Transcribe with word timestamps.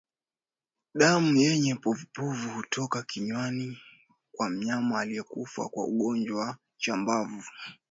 Damu 0.99 1.35
yenye 1.35 1.73
povupovu 1.83 2.49
hutoka 2.49 3.03
kinywani 3.03 3.77
kwa 4.31 4.49
mnyama 4.49 4.99
aliyekufa 4.99 5.69
kwa 5.69 5.87
ugonjwa 5.87 6.39
wa 6.45 6.57
chambavu 6.77 7.43